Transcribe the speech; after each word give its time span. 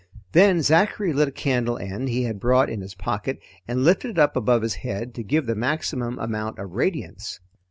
Then 0.31 0.63
Zachary 0.63 1.13
lit 1.13 1.27
a 1.27 1.31
candle 1.31 1.77
end 1.77 2.09
he 2.09 2.23
had 2.23 2.39
brought 2.39 2.71
in 2.71 2.81
his 2.81 2.95
pocket, 2.95 3.37
and 3.67 3.83
lifted 3.83 4.09
it 4.09 4.17
up 4.17 4.35
above 4.35 4.63
his 4.63 4.73
head 4.73 5.13
to 5.13 5.23
give 5.23 5.45
the 5.45 5.53
maximum 5.53 6.17
amount 6.17 6.57
of 6.57 6.71
radiance. 6.73 7.39